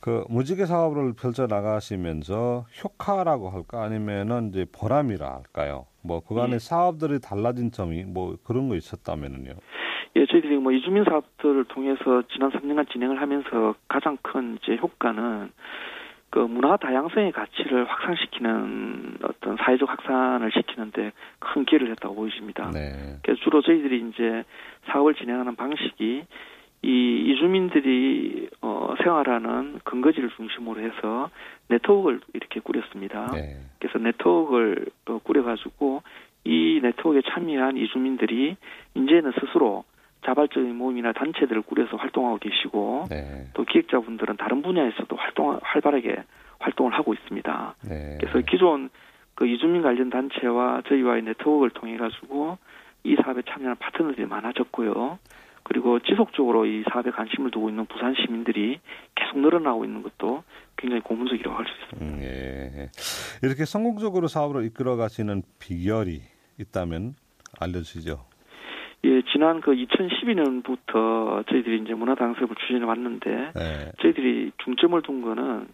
그 0.00 0.24
무지개 0.28 0.64
사업을 0.64 1.12
펼쳐 1.12 1.46
나가시면서 1.46 2.64
효과라고 2.82 3.50
할까 3.50 3.82
아니면은 3.82 4.48
이제 4.48 4.66
보람이라 4.72 5.26
할까요? 5.26 5.86
뭐 6.02 6.20
그간의 6.20 6.54
예. 6.54 6.58
사업들이 6.58 7.20
달라진 7.20 7.70
점이 7.70 8.04
뭐 8.04 8.36
그런 8.44 8.68
거 8.68 8.76
있었다면은요. 8.76 9.52
예, 10.16 10.26
저희들이 10.26 10.56
뭐 10.56 10.72
이주민 10.72 11.04
사업들을 11.04 11.64
통해서 11.66 12.22
지난 12.32 12.50
3년간 12.50 12.90
진행을 12.90 13.20
하면서 13.20 13.74
가장 13.88 14.16
큰 14.22 14.58
이제 14.62 14.76
효과는 14.76 15.52
그 16.30 16.38
문화 16.38 16.76
다양성의 16.76 17.32
가치를 17.32 17.84
확산시키는 17.90 19.18
어떤 19.24 19.56
사회적 19.56 19.88
확산을 19.88 20.52
시키는데 20.52 21.12
큰 21.40 21.64
기여를 21.64 21.90
했다고 21.90 22.14
보여집니다. 22.14 22.70
네. 22.70 23.18
그래서 23.22 23.40
주로 23.42 23.60
저희들이 23.62 24.08
이제 24.08 24.44
사업을 24.86 25.14
진행하는 25.16 25.56
방식이 25.56 26.24
이 26.82 27.24
이주민들이 27.26 28.48
어 28.62 28.94
생활하는 29.02 29.80
근거지를 29.84 30.30
중심으로 30.30 30.80
해서 30.80 31.30
네트워크를 31.68 32.20
이렇게 32.32 32.60
꾸렸습니다. 32.60 33.26
네. 33.32 33.56
그래서 33.80 33.98
네트워크를 33.98 34.86
어, 35.06 35.18
꾸려가지고 35.18 36.02
이 36.44 36.80
네트워크에 36.82 37.22
참여한 37.28 37.76
이주민들이 37.76 38.56
이제는 38.94 39.32
스스로 39.40 39.84
자발적인 40.24 40.76
모임이나 40.76 41.12
단체들을 41.12 41.62
꾸려서 41.62 41.96
활동하고 41.96 42.38
계시고 42.38 43.06
네. 43.10 43.46
또 43.54 43.64
기획자분들은 43.64 44.36
다른 44.36 44.62
분야에서도 44.62 45.14
활동 45.16 45.58
활발하게 45.62 46.24
활동을 46.58 46.92
하고 46.92 47.14
있습니다. 47.14 47.74
네. 47.88 48.18
그래서 48.20 48.38
기존 48.46 48.90
그 49.34 49.46
이주민 49.46 49.82
관련 49.82 50.10
단체와 50.10 50.82
저희와의 50.88 51.22
네트워크를 51.22 51.70
통해 51.70 51.96
가지고 51.96 52.58
이 53.04 53.16
사업에 53.24 53.40
참여하는 53.48 53.76
파트너들이 53.76 54.26
많아졌고요. 54.26 55.18
그리고 55.62 56.00
지속적으로 56.00 56.66
이 56.66 56.84
사업에 56.92 57.10
관심을 57.10 57.50
두고 57.50 57.70
있는 57.70 57.86
부산 57.86 58.14
시민들이 58.14 58.80
계속 59.14 59.38
늘어나고 59.38 59.84
있는 59.84 60.02
것도 60.02 60.42
굉장히 60.76 61.00
고문적이라고 61.02 61.56
할 61.56 61.64
수 61.66 61.72
있습니다. 61.94 62.16
음, 62.16 62.22
예. 62.22 62.90
이렇게 63.42 63.64
성공적으로 63.64 64.26
사업을 64.26 64.64
이끌어 64.64 64.96
가시는 64.96 65.42
비결이 65.58 66.20
있다면 66.58 67.14
알려주시죠. 67.60 68.29
예, 69.04 69.22
지난 69.32 69.60
그 69.60 69.72
2012년부터 69.72 71.46
저희들이 71.48 71.82
이제 71.82 71.94
문화다양사업을 71.94 72.56
추진해 72.56 72.84
왔는데 72.84 73.52
네. 73.54 73.92
저희들이 74.02 74.52
중점을 74.58 75.00
둔 75.02 75.22
거는 75.22 75.68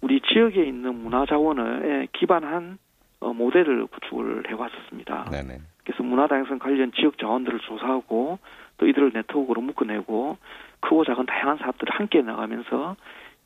우리 0.00 0.20
지역에 0.20 0.64
있는 0.64 0.94
문화 0.94 1.26
자원에 1.26 2.06
기반한 2.12 2.78
어, 3.20 3.32
모델을 3.32 3.86
구축을 3.86 4.48
해왔었습니다. 4.48 5.24
네네. 5.30 5.58
그래서 5.84 6.02
문화다양성 6.02 6.58
관련 6.58 6.92
지역 6.92 7.18
자원들을 7.18 7.58
조사하고 7.60 8.38
또 8.76 8.86
이들을 8.86 9.10
네트워크로 9.12 9.60
묶어내고 9.60 10.36
크고 10.80 11.04
작은 11.04 11.26
다양한 11.26 11.58
사업들을 11.58 11.92
함께 11.92 12.22
나가면서 12.22 12.94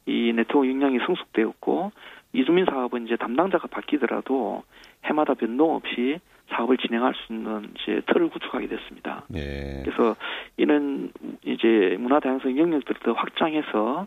이 0.05 0.33
네트워크 0.35 0.69
역량이 0.69 0.99
성숙되었고 1.07 1.93
이주민 2.35 2.67
사업은 2.67 3.07
이제 3.07 3.17
담당자가 3.17 3.69
바뀌더라도 3.69 4.65
해마다 5.05 5.35
변동 5.35 5.75
없이 5.75 6.19
사업을 6.51 6.77
진행할 6.79 7.15
수 7.15 7.33
있는 7.33 7.71
이제 7.81 8.03
틀을 8.07 8.29
구축하게 8.31 8.69
됐습니다. 8.69 9.25
예. 9.35 9.83
그래서 9.85 10.17
이는 10.57 11.11
이제 11.45 11.97
문화 11.99 12.21
다양성 12.21 12.57
영역들을 12.57 13.01
더 13.03 13.13
확장해서 13.13 14.07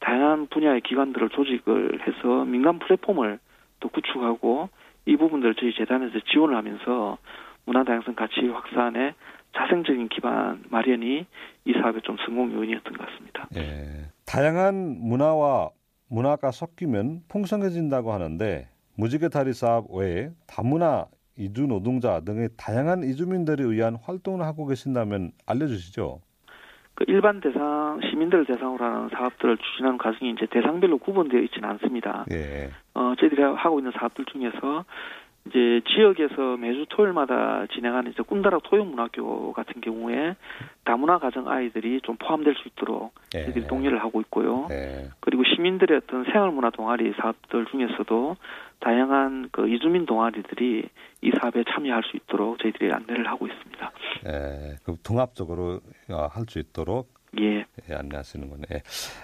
다양한 0.00 0.48
분야의 0.48 0.82
기관들을 0.82 1.30
조직을 1.30 2.06
해서 2.06 2.44
민간 2.44 2.78
플랫폼을 2.78 3.38
또 3.80 3.88
구축하고 3.88 4.68
이 5.06 5.16
부분들을 5.16 5.54
저희 5.54 5.74
재단에서 5.74 6.18
지원을 6.32 6.56
하면서 6.56 7.18
문화 7.64 7.84
다양성 7.84 8.14
가치 8.14 8.46
확산에 8.46 9.14
자생적인 9.56 10.08
기반 10.08 10.62
마련이 10.68 11.26
이 11.64 11.72
사업의 11.72 12.02
좀 12.02 12.16
성공 12.24 12.52
요인이었던 12.52 12.92
것 12.92 13.06
같습니다. 13.06 13.48
예. 13.56 14.10
다양한 14.26 14.98
문화와 15.00 15.70
문화가 16.08 16.50
섞이면 16.50 17.22
풍성해진다고 17.28 18.12
하는데 18.12 18.68
무지개 18.96 19.28
다리 19.28 19.52
사업 19.52 19.90
외에 19.90 20.30
다문화 20.46 21.06
이주 21.36 21.66
노동자 21.66 22.20
등의 22.20 22.50
다양한 22.56 23.04
이주민들에 23.04 23.62
의한 23.64 23.96
활동을 24.02 24.44
하고 24.44 24.66
계신다면 24.66 25.32
알려주시죠. 25.46 26.20
그 26.94 27.04
일반 27.08 27.40
대상 27.40 28.00
시민들을 28.08 28.46
대상으로 28.46 28.82
하는 28.82 29.10
사업들을 29.10 29.58
추진하는 29.58 29.98
과정이 29.98 30.30
이제 30.30 30.46
대상별로 30.50 30.96
구분되어 30.98 31.40
있지는 31.42 31.68
않습니다. 31.70 32.24
예. 32.30 32.70
어, 32.94 33.14
저희들이 33.18 33.42
하고 33.42 33.78
있는 33.78 33.92
사업들 33.92 34.24
중에서 34.24 34.84
이제 35.46 35.80
지역에서 35.88 36.56
매주 36.56 36.86
토요일마다 36.88 37.66
진행하는 37.72 38.12
이제 38.12 38.22
꿈다락 38.22 38.62
토요문학교 38.64 39.52
같은 39.52 39.80
경우에 39.80 40.34
다문화 40.84 41.18
가정 41.18 41.48
아이들이 41.48 42.00
좀 42.02 42.16
포함될 42.16 42.54
수 42.54 42.68
있도록 42.68 43.14
예. 43.34 43.44
저희들이 43.44 43.66
독려를 43.66 44.02
하고 44.02 44.20
있고요. 44.22 44.66
예. 44.70 45.08
그리고 45.20 45.44
시민들의 45.44 45.98
어떤 45.98 46.24
생활문화 46.24 46.70
동아리 46.70 47.12
사업들 47.20 47.66
중에서도 47.66 48.36
다양한 48.80 49.48
그 49.52 49.68
이주민 49.68 50.04
동아리들이 50.06 50.88
이 51.22 51.30
사업에 51.40 51.64
참여할 51.68 52.02
수 52.04 52.16
있도록 52.16 52.58
저희들이 52.58 52.92
안내를 52.92 53.26
하고 53.28 53.46
있습니다. 53.46 53.92
예, 54.26 54.76
그 54.84 54.96
통합적으로 55.02 55.80
할 56.08 56.46
수 56.48 56.58
있도록 56.58 57.15
예. 57.40 57.66
예, 57.90 57.94
안내하시는군요. 57.94 58.64
예, 58.72 58.82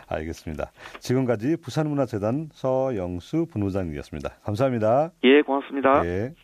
알겠습니다. 0.08 0.72
지금까지 1.00 1.56
부산문화재단 1.56 2.50
서영수 2.52 3.46
분부장이었습니다. 3.50 4.30
감사합니다. 4.44 5.12
예, 5.24 5.42
고맙습니다. 5.42 6.04
예. 6.06 6.34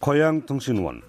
고향 0.00 0.46
통신원 0.46 1.02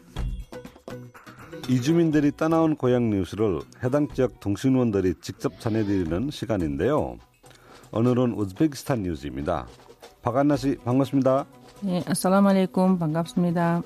이주민들이 1.69 2.31
떠나온 2.35 2.75
고향 2.75 3.11
뉴스를 3.11 3.59
해당 3.83 4.07
지역 4.09 4.39
통신원들이 4.39 5.13
직접 5.21 5.59
전해드리는 5.59 6.31
시간인데요. 6.31 7.17
오늘은 7.91 8.33
우즈베키스탄 8.33 9.03
뉴스입니다. 9.03 9.67
박한나 10.29 10.57
씨 10.57 10.75
반갑습니다. 10.85 11.47
네, 11.81 12.03
아살라말레이쿰 12.05 12.99
반갑습니다. 12.99 13.81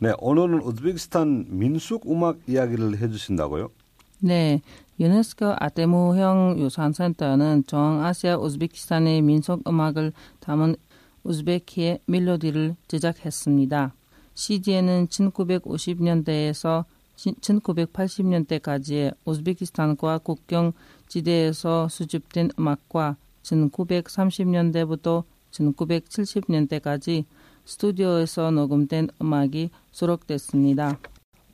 네, 0.00 0.12
오늘은 0.18 0.62
우즈베키스탄 0.62 1.46
민속 1.48 2.10
음악 2.10 2.38
이야기를 2.48 2.98
해주신다고요? 2.98 3.70
네, 4.18 4.62
유네스코 4.98 5.54
아테무형 5.60 6.56
유산센터는 6.58 7.64
중앙아시아 7.68 8.36
우즈베키스탄의 8.36 9.22
민속 9.22 9.62
음악을 9.68 10.12
담은 10.40 10.74
우즈베키의 11.22 12.00
멜로디를 12.06 12.74
제작했습니다. 12.88 13.92
CD에는 14.34 15.06
1950년대에서 15.06 16.84
1980년대까지의 17.16 19.14
우즈베키스탄과 19.24 20.18
국경 20.18 20.72
지대에서 21.06 21.86
수집된 21.88 22.50
음악과 22.58 23.14
1930년대부터 23.44 25.22
1970년대까지 25.50 27.24
스튜디오에서 27.64 28.50
녹음된 28.50 29.08
음악이 29.20 29.70
수록됐습니다. 29.90 30.98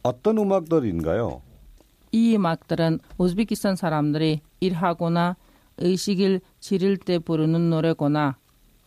어떤 0.03 0.39
음악들인가요? 0.39 1.41
이 2.13 2.37
음악들은 2.37 2.99
우즈베키스탄 3.17 3.77
사람들이 3.77 4.41
일하거나 4.61 5.37
의식을 5.79 6.41
지릴 6.61 6.99
때 6.99 7.19
부르는 7.19 7.71
노래거나 7.71 8.37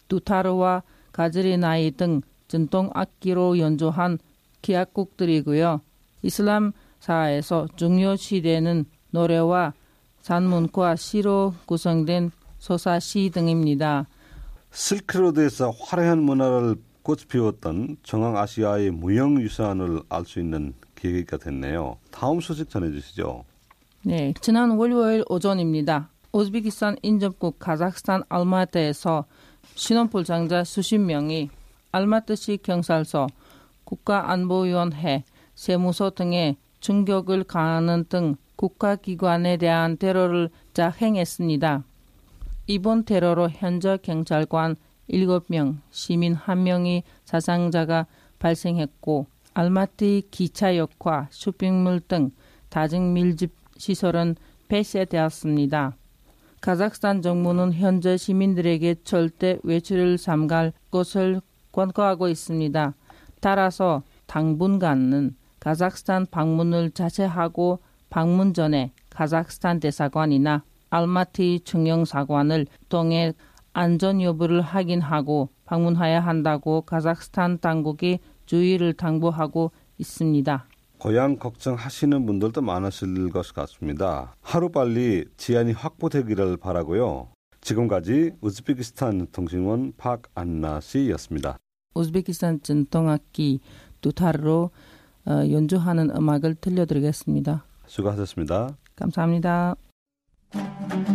두타르와 0.08 0.84
가즈리 1.12 1.58
나이 1.58 1.92
등 1.92 2.22
전통 2.48 2.92
악기로 2.94 3.58
연주한 3.58 4.20
기악곡들이고요. 4.62 5.82
이슬람 6.22 6.72
사에서 7.00 7.68
중요시되는 7.76 8.86
노래와 9.12 9.74
산문과 10.22 10.96
시로 10.96 11.54
구성된 11.66 12.32
소사시 12.60 13.30
등입니다. 13.34 14.08
실크로드에서 14.76 15.72
화려한 15.72 16.22
문화를 16.22 16.76
꽃피웠던 17.02 17.98
중앙아시아의 18.04 18.92
무형유산을 18.92 20.02
알 20.10 20.26
수 20.26 20.40
있는 20.40 20.74
계기가 20.96 21.38
됐네요. 21.38 21.98
다음 22.12 22.42
소식 22.42 22.70
전해주시죠. 22.70 23.46
네, 24.04 24.34
지난 24.42 24.72
월요일 24.72 25.24
오전입니다. 25.30 26.10
우즈베키스탄 26.34 26.98
인접국 27.02 27.58
카자흐스탄 27.58 28.24
알마트에서 28.28 29.26
신원불 29.76 30.26
장자 30.26 30.64
수십 30.66 30.98
명이 30.98 31.50
알마트시 31.92 32.60
경찰서, 32.62 33.28
국가안보위원회, 33.86 35.24
세무서 35.56 36.12
등의 36.12 36.58
충격을 36.82 37.46
가하는 37.46 38.06
등 38.10 38.36
국가기관에 38.58 39.58
대한 39.58 39.98
테러를 39.98 40.50
자행했습니다. 40.74 41.84
이번 42.68 43.06
테러로 43.06 43.50
현재 43.50 43.98
경찰관 44.02 44.76
7명, 45.10 45.78
시민 45.92 46.36
1명이 46.36 47.04
사상자가 47.24 48.08
발생했고 48.40 49.28
알마티 49.54 50.24
기차역과 50.32 51.28
쇼핑몰 51.30 52.00
등 52.00 52.32
다중 52.70 53.14
밀집 53.14 53.54
시설은 53.78 54.36
폐쇄되었습니다. 54.68 55.96
카자흐스탄 56.62 57.22
정부는 57.22 57.74
현재 57.74 58.18
시민들에게 58.18 58.96
절대 59.04 59.60
외출을 59.62 60.18
삼갈 60.18 60.74
것을 60.90 61.42
권고하고 61.72 62.28
있습니다. 62.28 62.96
따라서 63.42 64.02
당분간은 64.26 65.36
카자흐스탄 65.60 66.26
방문을 66.32 66.92
자제하고 66.92 67.80
방문 68.10 68.56
전에 68.56 68.92
카자흐스탄 69.12 69.80
대사관이나 69.80 70.64
알마티 70.90 71.62
중영사관을 71.64 72.68
통해 72.90 73.34
안전 73.74 74.22
여부를 74.22 74.62
확인하고 74.62 75.50
방문해야 75.66 76.22
한다고 76.22 76.82
카자흐스탄 76.82 77.60
당국이 77.60 78.20
주의를 78.46 78.94
당부하고 78.94 79.72
있습니다. 79.98 80.68
고향 80.98 81.38
걱정하시는 81.38 82.26
분들도 82.26 82.62
많으실 82.62 83.30
것 83.30 83.54
같습니다. 83.54 84.36
하루빨리 84.42 85.26
지안이 85.38 85.74
확보되기를 85.74 86.58
바라고요. 86.58 87.30
지금까지 87.62 88.32
우즈베키스탄 88.42 89.28
통신원 89.32 89.94
박안나 89.98 90.80
씨였습니다. 90.80 91.58
우즈베키스탄 91.96 92.62
전통악기 92.62 93.60
두타르로 94.02 94.72
어, 95.28 95.32
연주하는 95.50 96.12
음악을 96.16 96.56
들려드리겠습니다. 96.56 97.66
수고하셨습니다. 97.88 98.78
감사합니다. 98.96 99.76
Thank 100.52 101.10
you. 101.10 101.15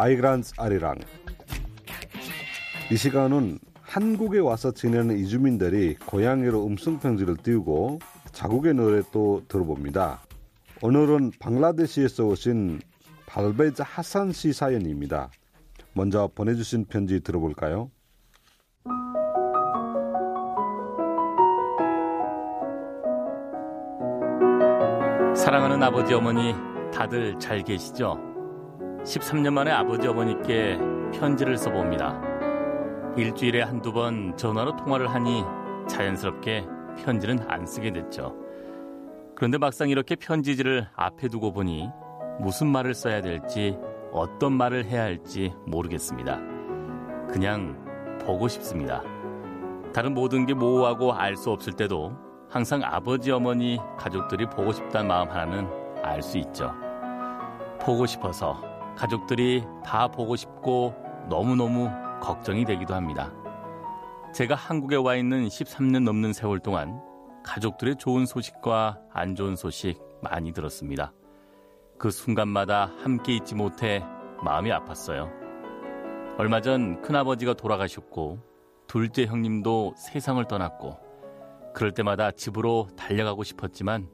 마이그란스 0.00 0.54
아리랑 0.56 0.96
이 2.90 2.96
시간은 2.96 3.58
한국에 3.82 4.38
와서 4.38 4.72
지내는 4.72 5.18
이주민들이 5.18 5.94
고향으로 5.96 6.66
음성편지를 6.68 7.36
띄우고 7.42 7.98
자국의 8.32 8.72
노래 8.72 9.02
또 9.12 9.42
들어봅니다. 9.46 10.22
오늘은 10.80 11.32
방글라데시에서 11.38 12.24
오신 12.24 12.80
발베자 13.26 13.84
하산 13.84 14.32
씨 14.32 14.54
사연입니다. 14.54 15.30
먼저 15.92 16.30
보내주신 16.34 16.86
편지 16.86 17.20
들어볼까요? 17.20 17.90
사랑하는 25.36 25.82
아버지 25.82 26.14
어머니 26.14 26.54
다들 26.90 27.38
잘 27.38 27.62
계시죠? 27.62 28.29
13년 29.04 29.52
만에 29.52 29.70
아버지 29.70 30.06
어머니께 30.06 30.78
편지를 31.14 31.56
써봅니다. 31.56 32.20
일주일에 33.16 33.62
한두 33.62 33.92
번 33.92 34.36
전화로 34.36 34.76
통화를 34.76 35.12
하니 35.12 35.42
자연스럽게 35.88 36.64
편지는 37.02 37.38
안 37.48 37.66
쓰게 37.66 37.92
됐죠. 37.92 38.36
그런데 39.34 39.58
막상 39.58 39.88
이렇게 39.88 40.16
편지지를 40.16 40.88
앞에 40.94 41.28
두고 41.28 41.52
보니 41.52 41.88
무슨 42.40 42.68
말을 42.68 42.94
써야 42.94 43.20
될지 43.20 43.76
어떤 44.12 44.52
말을 44.52 44.84
해야 44.84 45.02
할지 45.02 45.54
모르겠습니다. 45.66 46.38
그냥 47.28 48.18
보고 48.20 48.48
싶습니다. 48.48 49.02
다른 49.94 50.14
모든 50.14 50.46
게 50.46 50.54
모호하고 50.54 51.14
알 51.14 51.36
수 51.36 51.50
없을 51.50 51.72
때도 51.72 52.12
항상 52.48 52.82
아버지, 52.84 53.30
어머니, 53.30 53.78
가족들이 53.98 54.46
보고 54.46 54.72
싶다는 54.72 55.08
마음 55.08 55.28
하나는 55.30 55.68
알 56.02 56.22
수 56.22 56.38
있죠. 56.38 56.72
보고 57.80 58.06
싶어서 58.06 58.69
가족들이 58.96 59.64
다 59.84 60.08
보고 60.08 60.36
싶고 60.36 60.94
너무너무 61.28 61.90
걱정이 62.20 62.64
되기도 62.64 62.94
합니다. 62.94 63.32
제가 64.34 64.54
한국에 64.54 64.96
와 64.96 65.16
있는 65.16 65.46
13년 65.46 66.04
넘는 66.04 66.32
세월 66.32 66.60
동안 66.60 67.00
가족들의 67.42 67.96
좋은 67.96 68.26
소식과 68.26 69.00
안 69.12 69.34
좋은 69.34 69.56
소식 69.56 70.00
많이 70.22 70.52
들었습니다. 70.52 71.12
그 71.98 72.10
순간마다 72.10 72.90
함께 73.02 73.34
있지 73.36 73.54
못해 73.54 74.04
마음이 74.42 74.70
아팠어요. 74.70 75.30
얼마 76.38 76.60
전 76.60 77.02
큰아버지가 77.02 77.54
돌아가셨고 77.54 78.38
둘째 78.86 79.26
형님도 79.26 79.94
세상을 79.96 80.42
떠났고 80.46 80.98
그럴 81.74 81.92
때마다 81.92 82.30
집으로 82.30 82.88
달려가고 82.96 83.44
싶었지만 83.44 84.08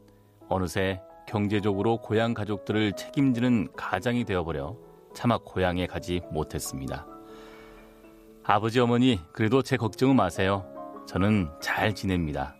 어느새 0.48 1.00
경제적으로 1.26 1.98
고향 1.98 2.34
가족들을 2.34 2.92
책임지는 2.92 3.68
가장이 3.76 4.24
되어버려 4.24 4.76
차마 5.14 5.38
고향에 5.38 5.86
가지 5.86 6.20
못했습니다. 6.30 7.06
아버지 8.44 8.78
어머니 8.78 9.20
그래도 9.32 9.62
제 9.62 9.76
걱정은 9.76 10.14
마세요. 10.14 10.64
저는 11.06 11.48
잘 11.60 11.94
지냅니다. 11.94 12.56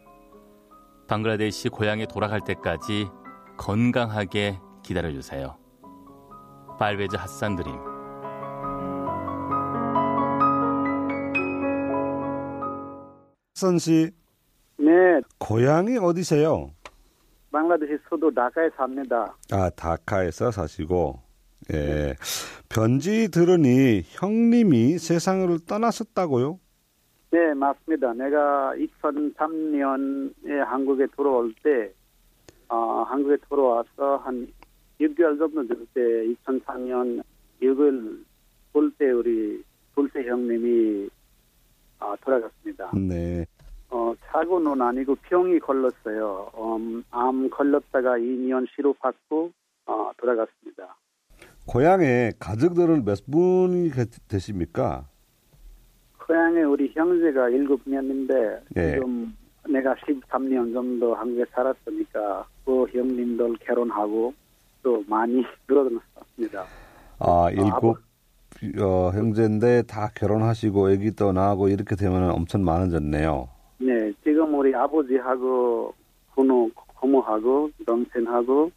방글라데시 1.06 1.68
고향에 1.68 2.06
돌아갈 2.06 2.40
때까지 2.40 3.06
건강하게 3.56 4.58
기다려주세요. 4.82 5.56
빨베즈 6.78 7.16
핫산 7.16 7.56
드림 7.56 7.74
선 13.54 13.78
씨, 13.78 14.10
네, 14.76 14.92
고향이 15.38 15.96
어디세요? 15.96 16.72
방글라데시 17.50 17.98
수도 18.08 18.30
다카에 18.32 18.68
삽니다. 18.76 19.34
아, 19.52 19.70
다카에서 19.70 20.50
사시고, 20.50 21.20
예. 21.72 22.14
편지 22.68 23.30
들으니 23.30 24.02
형님이 24.04 24.98
세상을 24.98 25.48
떠나셨다고요? 25.66 26.58
네, 27.30 27.54
맞습니다. 27.54 28.12
내가 28.14 28.72
2003년에 28.76 30.48
한국에 30.66 31.06
들어올 31.16 31.52
때, 31.62 31.92
어, 32.68 33.02
한국에 33.08 33.36
들어와서 33.48 34.16
한 34.24 34.46
6개월 35.00 35.38
정도 35.38 35.66
될 35.66 35.86
때, 35.94 36.00
2004년 36.44 37.22
6월 37.62 38.24
볼 38.72 38.90
때 38.98 39.10
우리 39.10 39.62
둘째 39.94 40.28
형님이 40.28 41.08
어, 41.98 42.14
돌아갔습니다. 42.22 42.90
네. 42.94 43.46
어, 43.90 44.12
사고는 44.32 44.80
아니고 44.82 45.14
병이 45.22 45.58
걸렸어요. 45.60 46.50
음, 46.56 47.04
암 47.10 47.48
걸렸다가 47.50 48.16
2년 48.18 48.66
치료받고 48.74 49.50
어, 49.86 50.10
돌아갔습니다. 50.18 50.96
고향에 51.66 52.32
가족들은 52.38 53.04
몇 53.04 53.18
분이 53.30 53.90
계- 53.90 54.04
되십니까? 54.28 55.04
고향에 56.26 56.62
우리 56.62 56.90
형제가 56.94 57.48
일곱 57.50 57.80
명인데 57.84 58.60
예. 58.76 58.92
지금 58.94 59.36
내가 59.68 59.94
13년 59.94 60.72
정도 60.72 61.14
한국에 61.14 61.44
살았으니까 61.52 62.44
그 62.64 62.86
형님들 62.88 63.56
결혼하고 63.60 64.32
또 64.82 65.04
많이 65.08 65.44
늘어났습니다. 65.68 66.64
아, 67.18 67.48
일곱 67.52 67.98
어, 68.80 69.10
형제인데 69.12 69.82
다 69.82 70.10
결혼하시고 70.14 70.90
또 71.12 71.32
낳고 71.32 71.68
이렇게 71.68 71.94
되면 71.94 72.30
엄청 72.30 72.64
많아졌네요. 72.64 73.48
네, 74.56 74.68
우리 74.68 74.74
아버지하고 74.74 75.94
부모, 76.34 76.70
고모하고 77.00 77.70
동생하고 77.86 78.70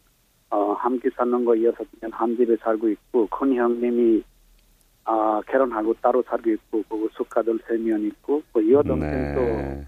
어, 0.50 0.72
함께 0.74 1.08
사는 1.16 1.44
거 1.44 1.60
여섯 1.62 1.86
명한 2.00 2.36
집에 2.36 2.56
살고 2.56 2.88
있고 2.88 3.26
큰 3.28 3.54
형님이 3.54 4.22
아, 5.04 5.40
결혼하고 5.46 5.94
따로 6.02 6.22
살고 6.22 6.50
있고 6.50 6.82
그 6.88 7.08
수가들 7.12 7.58
세 7.66 7.76
명 7.78 8.00
있고 8.02 8.42
그 8.52 8.70
여동생도 8.70 9.40
네. 9.40 9.86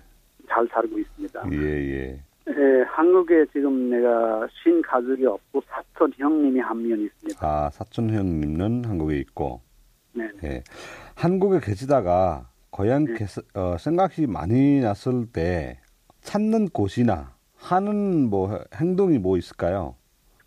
잘 0.49 0.67
살고 0.69 0.99
있습니다. 0.99 1.43
예, 1.53 1.57
예. 1.59 2.23
예, 2.49 2.83
한국에 2.89 3.45
지금 3.53 3.91
내가 3.91 4.47
신 4.63 4.83
가족이 4.83 5.25
없고 5.27 5.63
사촌 5.69 6.13
형님이 6.17 6.61
한 6.61 6.77
명 6.83 6.99
있습니다. 7.01 7.39
아, 7.47 7.71
사촌 7.71 8.11
형님은 8.11 8.85
한국에 8.85 9.17
있고, 9.19 9.61
네. 10.13 10.29
예. 10.45 10.63
한국에 11.15 11.61
계시다가 11.63 12.49
고향 12.71 13.05
계 13.05 13.27
어, 13.55 13.77
생각이 13.79 14.27
많이 14.27 14.81
났을 14.81 15.27
때 15.33 15.79
찾는 16.23 16.69
곳이나 16.71 17.35
하는 17.57 18.31
뭐 18.31 18.59
행동이 18.75 19.19
뭐 19.19 19.37
있을까요? 19.37 19.95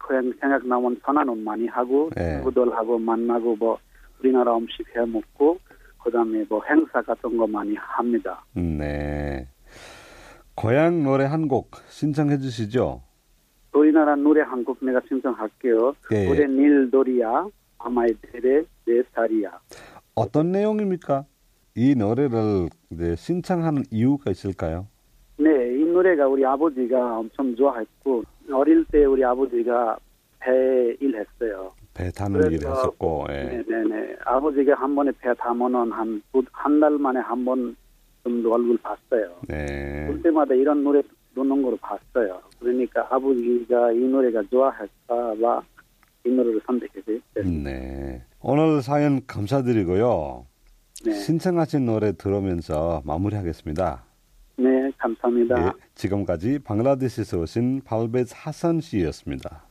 고향 0.05 0.31
생각 0.39 0.65
나면 0.67 0.99
전화는 1.05 1.43
많이 1.43 1.67
하고 1.67 2.09
네. 2.15 2.35
친구들하고 2.35 2.99
만나고 2.99 3.55
뭐 3.55 3.77
우리나라 4.19 4.55
음식 4.57 4.85
해 4.95 5.05
먹고 5.05 5.59
그다음에 6.03 6.45
뭐 6.49 6.61
행사 6.69 7.01
같은 7.01 7.37
거 7.37 7.47
많이 7.47 7.75
합니다. 7.75 8.43
음, 8.57 8.77
네. 8.77 9.47
고향 10.55 11.03
노래 11.03 11.25
한 11.25 11.47
곡 11.47 11.71
신청해 11.89 12.37
주시죠. 12.37 13.01
우리나라 13.73 14.15
노래 14.15 14.41
한 14.41 14.63
곡 14.63 14.77
내가 14.85 15.01
신청할게요. 15.07 15.93
예, 16.13 16.25
예. 16.25 16.29
올해 16.29 16.45
닐도리야 16.47 17.47
아마이 17.79 18.07
데레 18.21 18.63
네 18.85 19.03
살이야. 19.13 19.59
어떤 20.15 20.51
내용입니까? 20.51 21.25
이 21.75 21.93
노래를 21.95 22.69
신청하는 23.17 23.83
이유가 23.91 24.31
있을까요? 24.31 24.87
네, 25.95 25.99
이 25.99 26.03
노래가 26.03 26.27
우리 26.27 26.45
아버지가 26.45 27.19
엄청 27.19 27.55
좋아했고 27.55 28.23
어릴 28.51 28.83
때 28.91 29.05
우리 29.05 29.23
아버지가 29.23 29.97
배 30.39 30.51
일했어요. 30.99 31.71
배 31.93 32.11
타는 32.11 32.51
일 32.51 32.59
했었고, 32.67 33.25
예. 33.29 33.63
네네네. 33.65 34.17
아버지가 34.25 34.75
한 34.75 34.93
번에 34.93 35.11
배 35.19 35.33
타면은 35.35 35.91
한한달 36.51 36.91
만에 36.99 37.19
한 37.21 37.45
번 37.45 37.75
정도 38.23 38.53
얼굴 38.53 38.77
봤어요. 38.79 39.31
네. 39.47 40.07
볼 40.07 40.21
때마다 40.21 40.53
이런 40.55 40.83
노래 40.83 41.01
듣는 41.33 41.61
걸 41.61 41.77
봤어요. 41.79 42.41
그러니까 42.59 43.07
아버지가 43.09 43.91
이 43.93 43.99
노래가 43.99 44.43
좋아할까봐 44.51 45.61
이 46.25 46.29
노래를 46.29 46.59
선택했어요. 46.65 47.19
네. 47.63 48.21
오늘 48.41 48.81
사연 48.81 49.25
감사드리고요. 49.25 50.45
네. 51.05 51.11
신청하신 51.13 51.85
노래 51.85 52.11
들으면서 52.13 53.01
마무리하겠습니다. 53.05 54.03
네, 54.57 54.91
감사합니다. 54.97 55.67
예, 55.67 55.71
지금까지 55.95 56.59
방글라데시에서 56.59 57.39
오신 57.39 57.81
발베즈 57.83 58.33
하선 58.37 58.81
씨였습니다. 58.81 59.63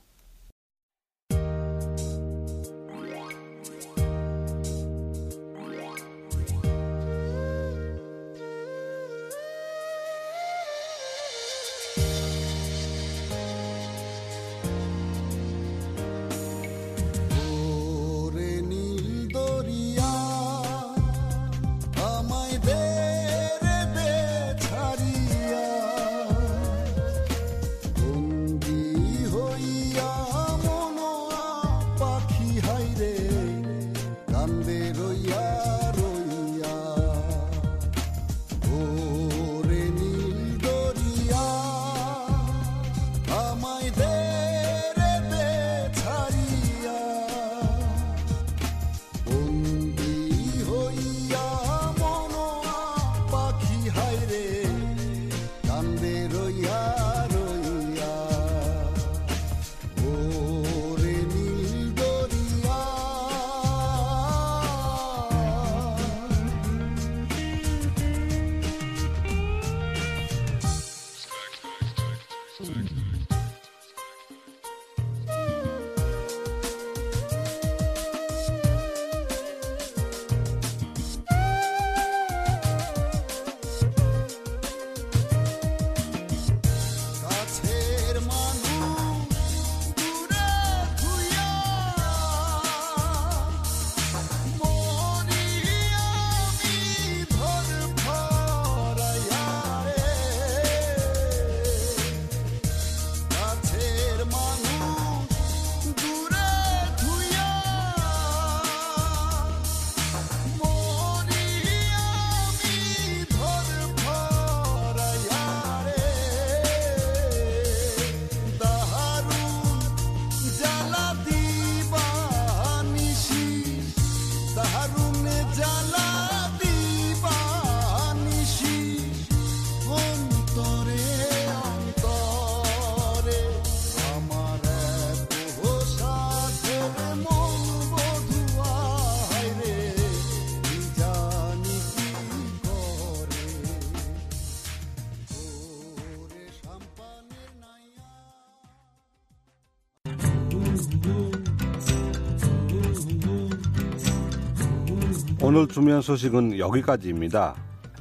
오늘 155.56 155.68
준비한 155.68 156.02
소식은 156.02 156.58
여기까지입니다. 156.58 157.54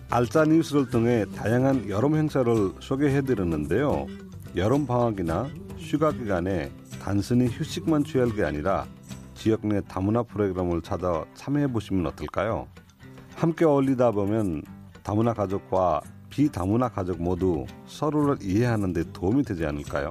알짜 0.09 0.43
뉴스를 0.43 0.89
통해 0.89 1.23
다양한 1.35 1.87
여름 1.87 2.15
행사를 2.15 2.51
소개해 2.79 3.21
드렸는데요. 3.21 4.07
여름 4.55 4.87
방학이나 4.87 5.51
휴가 5.77 6.11
기간에 6.11 6.71
단순히 6.99 7.45
휴식만 7.45 8.05
취할 8.05 8.35
게 8.35 8.43
아니라 8.43 8.87
지역 9.35 9.67
내 9.67 9.81
다문화 9.81 10.23
프로그램을 10.23 10.81
찾아 10.81 11.23
참여해 11.35 11.67
보시면 11.67 12.07
어떨까요? 12.07 12.67
함께 13.35 13.65
어울리다 13.65 14.09
보면 14.09 14.63
다문화 15.03 15.35
가족과 15.35 16.01
비다문화 16.31 16.89
가족 16.89 17.21
모두 17.21 17.67
서로를 17.85 18.37
이해하는 18.41 18.93
데 18.93 19.03
도움이 19.13 19.43
되지 19.43 19.63
않을까요? 19.63 20.09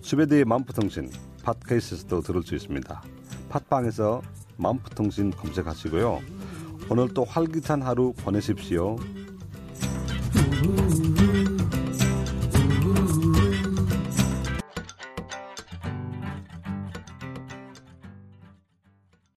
수배대의 0.00 0.44
만푸통신 0.44 1.10
팟캐스트도 1.42 2.20
들을 2.20 2.40
수 2.44 2.54
있습니다. 2.54 3.02
팟빵에서 3.48 4.22
만푸통신 4.58 5.32
검색하시고요. 5.32 6.41
오늘 6.92 7.08
또 7.14 7.24
활기찬 7.24 7.80
하루 7.80 8.12
보내십시오. 8.12 8.96
음. 10.36 11.11